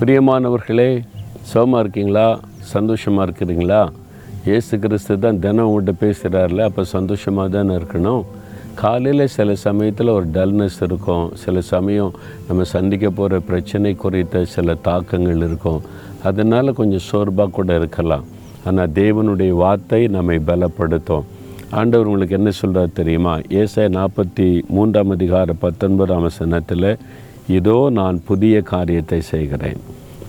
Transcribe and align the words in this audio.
பிரியமானவர்களே 0.00 1.04
சோமாக 1.52 1.78
இருக்கீங்களா? 1.78 2.40
சந்தோஷமாக 2.72 3.30
இருக்கிறீங்களா? 3.30 3.88
ஏசு 4.44 4.78
கிறிஸ்து 4.78 5.18
தான் 5.18 5.38
தினம் 5.38 5.68
உங்கள்கிட்ட 5.68 5.94
பேசுகிறார்ல 6.00 6.58
அப்போ 6.58 6.84
சந்தோஷமாக 6.84 7.48
தானே 7.48 7.74
இருக்கணும்? 7.74 8.22
காலையில் 8.74 9.26
சில 9.26 9.54
சமயத்தில் 9.54 10.08
ஒரு 10.08 10.26
டல்னஸ் 10.26 10.78
இருக்கும். 10.80 11.30
சில 11.34 11.60
சமயம் 11.60 12.12
நம்ம 12.48 12.62
சந்திக்க 12.62 13.10
போகிற 13.10 13.40
பிரச்சனை 13.40 13.94
குறித்த 13.94 14.44
சில 14.44 14.74
தாக்கங்கள் 14.74 15.36
இருக்கும். 15.36 15.80
அதனால் 16.22 16.72
கொஞ்சம் 16.72 17.06
சோர்வாக 17.10 17.50
கூட 17.50 17.74
இருக்கலாம். 17.74 18.24
ஆனால் 18.64 18.90
தேவனுடைய 18.90 19.50
வார்த்தை 19.50 20.06
நம்மை 20.06 20.38
பலப்படுத்தும். 20.38 21.22
ஆண்டவர் 21.70 22.06
உங்களுக்கு 22.06 22.36
என்ன 22.36 22.50
சொல்கிறார் 22.50 22.98
தெரியுமா? 23.00 23.38
ஏசாய் 23.38 23.96
நாற்பத்தி 24.00 24.66
மூன்றாம் 24.68 25.10
அதிகார 25.10 25.52
பத்தொன்பதாம் 25.58 26.22
வசனத்தில் 26.22 26.96
இதோ 27.48 27.90
நான் 27.90 28.16
புதிய 28.24 28.60
காரியத்தை 28.60 29.20
செய்கிறேன். 29.20 29.78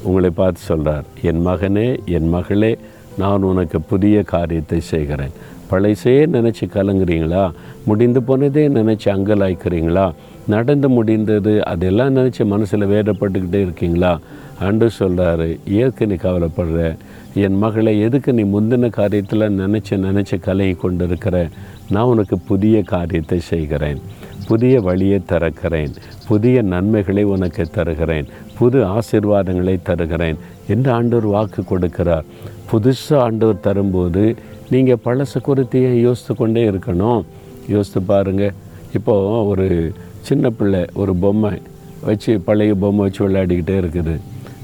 உங்களை 0.03 0.29
பார்த்து 0.29 0.61
சொல்கிறார் 0.61 1.03
என் 1.21 1.47
மகனே 1.47 2.05
என் 2.05 2.29
மகளே 2.29 2.77
நான் 3.17 3.41
உனக்கு 3.41 3.81
புதிய 3.81 4.23
காரியத்தை 4.23 4.79
செய்கிறேன். 4.79 5.33
பழைசே 5.71 6.13
நினச்சி 6.35 6.65
கலங்குறீங்களா? 6.73 7.51
முடிந்து 7.85 8.21
போனதே 8.23 8.63
நினச்சி 8.67 9.07
அங்கலாய்க்கிறீங்களா? 9.15 10.11
நடந்து 10.47 10.89
முடிந்தது 10.89 11.65
அதெல்லாம் 11.65 12.15
நினச்சி 12.15 12.45
மனசில் 12.45 12.91
வேறுபட்டுக்கிட்டே 12.93 13.61
இருக்கீங்களா? 13.61 14.19
அன்று 14.59 14.89
சொல்கிறாரு 14.99 15.59
ஏற்கனவே 15.65 16.21
கவலைப்படுற 16.23 16.95
என் 17.33 17.57
மகளை 17.57 17.99
எதுக்கு 17.99 18.33
நீ 18.33 18.43
முந்தின 18.43 18.89
காரியத்தில் 18.97 19.53
நினச்சி 19.61 19.89
நினச்சி 19.89 20.39
கலங்கி 20.39 20.73
கொண்டு 20.73 21.05
இருக்கிற 21.05 21.47
நான் 21.89 22.05
உனக்கு 22.05 22.37
புதிய 22.37 22.83
காரியத்தை 22.83 23.39
செய்கிறேன். 23.39 23.99
புதிய 24.47 24.81
வழியை 24.81 25.21
திறக்கிறேன். 25.27 25.91
புதிய 26.27 26.61
நன்மைகளை 26.61 27.23
உனக்கு 27.23 27.65
தருகிறேன். 27.65 28.25
புது 28.57 28.83
ஆசீர்வாதங்களை 28.85 29.81
தருகிறேன் 29.83 30.37
என்று 30.67 30.91
ஆண்டவர் 30.91 31.25
வாக்கு 31.25 31.61
கொடுக்கிறார். 31.61 32.23
புதுசாக 32.71 33.17
ஆண்டவர் 33.17 33.59
தரும்போது 33.59 34.35
நீங்கள் 34.69 35.03
பழச 35.05 35.41
குறித்தையே 35.41 36.01
யோசித்து 36.01 36.35
கொண்டே 36.35 36.69
இருக்கணும். 36.69 37.23
யோசித்து 37.67 38.01
பாருங்கள் 38.01 38.51
இப்போது 38.93 39.47
ஒரு 39.47 39.93
சின்ன 40.21 40.49
பிள்ளை 40.49 40.85
ஒரு 40.93 41.15
பொம்மை 41.15 41.61
வச்சு 42.01 42.39
பழைய 42.39 42.75
பொம்மை 42.75 43.03
வச்சு 43.05 43.27
விளையாடிக்கிட்டே 43.27 43.77
இருக்குது. 43.81 44.19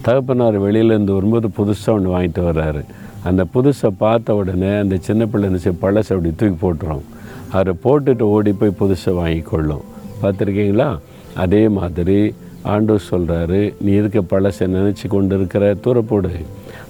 தகப்பனார் 0.06 0.61
வெளியிலேருந்து 0.61 1.14
வரும்போது 1.17 1.48
புதுசாக 1.48 1.89
ஒன்று 1.89 2.09
வாங்கிட்டு 2.16 2.42
வர்றாரு. 2.48 2.81
அந்த 3.23 3.45
புதுசை 3.53 3.89
பார்த்த 3.98 4.36
உடனே 4.36 4.72
அந்த 4.80 4.97
சின்ன 4.97 5.25
பிள்ளை 5.25 5.50
இருந்துச்சு 5.50 5.73
பழசை 5.81 6.14
அப்படி 6.16 6.34
தூக்கி 6.36 6.58
போட்டுரும். 6.66 7.06
அதை 7.52 7.73
போட்டுட்டு 7.84 8.22
ஓடி 8.22 8.52
போய் 8.53 8.78
புதுசை 8.80 9.06
வாங்கிக்கொள்ளும். 9.06 9.84
பார்த்துருக்கீங்களா? 10.22 10.89
அதே 11.36 11.67
மாதிரி 11.67 12.34
ஆண்டவர் 12.62 13.02
சொல்கிறாரு 13.09 13.73
நீ 13.81 13.92
இருக்க 13.92 14.20
பழசை 14.20 14.66
நினச்சி 14.75 15.08
கொண்டு 15.08 15.36
இருக்கிற 15.36 15.73
தூரப்போடு. 15.84 16.31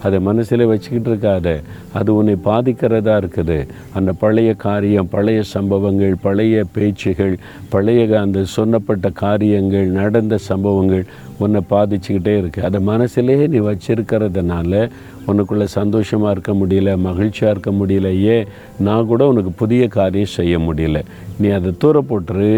அதை 0.06 0.18
மனசில் 0.28 0.64
வச்சுக்கிட்டு 0.72 1.10
இருக்காத. 1.12 1.48
அது 2.00 2.10
உன்னை 2.20 2.36
பாதிக்கிறதா 2.48 3.16
இருக்குது. 3.22 3.60
அந்த 3.98 4.14
பழைய 4.24 4.52
காரியம் 4.66 5.12
பழைய 5.16 5.42
சம்பவங்கள் 5.56 6.16
பழைய 6.26 6.64
பேச்சுகள் 6.76 7.36
பழைய 7.74 8.22
அந்த 8.26 8.40
சொன்னப்பட்ட 8.56 9.08
காரியங்கள் 9.24 9.90
நடந்த 10.00 10.38
சம்பவங்கள் 10.50 11.06
உன்னை 11.44 11.62
பாதிச்சுக்கிட்டே 11.70 12.34
இருக்குது 12.42 12.68
அதை 12.68 12.80
மனசிலே 12.92 13.36
நீ 13.54 13.60
வச்சிருக்கிறதுனால 13.70 14.90
உனக்குள்ளே 15.32 15.66
சந்தோஷமாக 15.80 16.34
இருக்க 16.36 16.52
முடியல 16.60 16.90
மகிழ்ச்சியாக 17.06 17.54
இருக்க 17.54 17.72
முடியல 17.80 18.10
ஏன் 18.34 18.50
நான் 18.88 19.10
கூட 19.12 19.24
உனக்கு 19.32 19.52
புதிய 19.62 19.84
காரியம் 19.98 20.36
செய்ய 20.38 20.56
முடியல. 20.68 21.00
நீ 21.40 21.48
அதை 21.58 21.72
தூர 21.84 22.04
போட்டுரு 22.10 22.52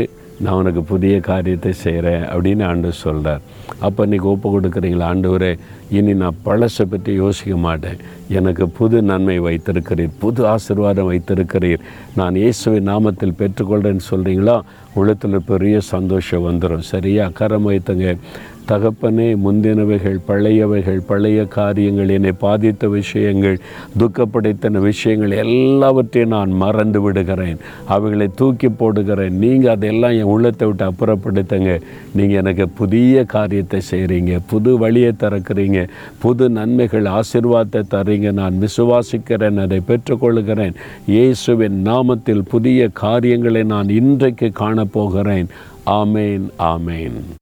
நான் 0.44 0.58
உனக்கு 0.62 0.82
புதிய 0.92 1.20
காரியத்தை 1.28 1.72
செய்கிறேன் 1.84 2.24
அப்படின்னு 2.34 2.64
ஆண்டு 2.72 2.90
சொல்கிறார் 3.04 3.44
அப்போ 3.86 4.06
இன்றைக்கி 4.06 4.28
ஒப்பு 4.32 4.48
கொடுக்குறீங்களா? 4.54 5.06
ஆண்டவரே 5.12 5.50
இனி 5.98 6.14
நான் 6.22 6.38
பழசை 6.46 6.86
பற்றி 6.90 7.12
யோசிக்க 7.14 7.56
மாட்டேன். 7.66 8.00
எனக்கு 8.38 8.66
புது 8.80 8.98
நன்மை 9.10 9.38
வைத்திருக்கிறீர் 9.48 10.18
புது 10.24 10.42
ஆசீர்வாதம் 10.54 11.10
வைத்திருக்கிறீர். 11.12 11.84
நான் 12.20 12.36
இயேசுவின் 12.44 12.90
நாமத்தில் 12.92 13.38
பெற்றுக்கொள்கிறேன்னு 13.42 14.08
சொல்கிறீங்களா 14.12 14.58
உள்ளத்தில் 15.00 15.48
பெரிய 15.52 15.80
சந்தோஷம் 15.94 16.48
வந்துடும் 16.50 16.88
சரியா? 16.94 17.26
கரம் 17.40 17.70
வைத்துங்க. 17.70 18.18
தகப்பனே 18.72 19.28
முந்தினவைகள் 19.44 20.18
பழையவைகள் 20.30 21.02
பழைய 21.10 21.46
காரியங்கள் 21.46 22.10
என்னை 22.16 22.32
பாதித்த 22.32 22.88
விஷயங்கள் 22.88 23.58
துக்கப்படைத்தன 24.00 24.82
விஷயங்கள் 24.88 25.36
எல்லாவற்றையும் 25.44 26.34
நான் 26.36 26.52
மறந்து 26.64 27.02
விடுகிறேன். 27.02 27.60
அவைகளை 27.96 28.30
தூக்கி 28.36 28.70
போடுகிறேன். 28.70 29.38
நீங்கள் 29.44 29.74
அதெல்லாம் 29.76 30.18
என் 30.20 30.32
உள்ளத்தை 30.36 30.68
விட்டு 30.68 30.86
அப்புறப்படுத்துங்க. 30.90 31.82
நீங்கள் 32.14 32.40
எனக்கு 32.44 32.68
புதிய 32.82 33.24
காரியத்தை 33.36 33.82
செய்கிறீங்க 33.92 34.40
புது 34.48 34.78
வழியை 34.78 35.12
திறக்கிறீங்க. 35.24 35.88
புது 36.26 36.50
நன்மைகள் 36.50 37.10
ஆசிர்வாதத்தை 37.18 37.84
தரீங்க 37.96 38.32
நான் 38.42 38.62
விசுவாசிக்கிறேன் 38.66 39.64
அதை 39.66 39.82
பெற்றுக்கொள்கிறேன். 39.92 40.78
இயேசுவின் 41.16 41.80
நாமத்தில் 41.90 42.48
புதிய 42.54 42.90
காரியங்களை 43.06 43.64
நான் 43.64 43.90
இன்றைக்கு 43.90 44.52
காணப்போகிறேன். 44.64 45.50
ஆமேன் 46.00 46.48
ஆமேன். 46.74 47.20